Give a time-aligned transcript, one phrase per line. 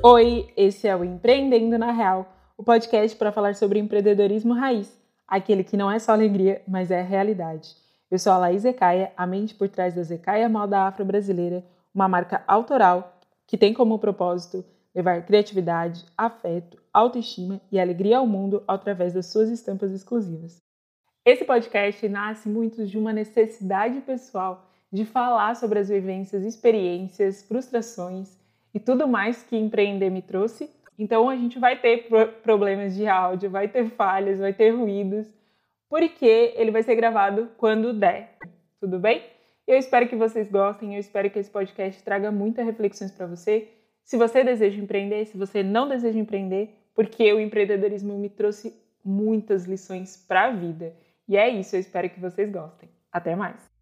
[0.00, 5.64] Oi, esse é o Empreendendo na Real, o podcast para falar sobre empreendedorismo raiz, aquele
[5.64, 7.74] que não é só alegria, mas é realidade.
[8.08, 12.44] Eu sou a Laís Ecaia, a mente por trás da Zecaia Moda Afro-Brasileira, uma marca
[12.46, 19.26] autoral que tem como propósito levar criatividade, afeto, autoestima e alegria ao mundo através das
[19.26, 20.58] suas estampas exclusivas.
[21.24, 28.38] Esse podcast nasce muito de uma necessidade pessoal de falar sobre as vivências, experiências, frustrações
[28.74, 30.70] e tudo mais que empreender me trouxe.
[30.98, 32.08] Então a gente vai ter
[32.42, 35.26] problemas de áudio, vai ter falhas, vai ter ruídos,
[35.88, 38.36] porque ele vai ser gravado quando der.
[38.80, 39.22] Tudo bem?
[39.66, 43.68] Eu espero que vocês gostem, eu espero que esse podcast traga muitas reflexões para você.
[44.02, 48.74] Se você deseja empreender, se você não deseja empreender, porque o empreendedorismo me trouxe
[49.04, 50.94] muitas lições para a vida.
[51.28, 52.88] E é isso, eu espero que vocês gostem.
[53.12, 53.77] Até mais!